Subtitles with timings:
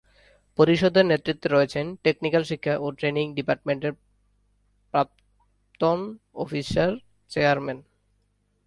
[0.59, 3.83] পরিষদের নেতৃত্বে রয়েছেন, টেকনিক্যাল শিক্ষা ও ট্রেনিং ডিপার্টমেন্ট
[4.93, 5.99] প্রাক্তন
[6.35, 6.91] অফিসার
[7.31, 7.79] চেয়ারম্যান।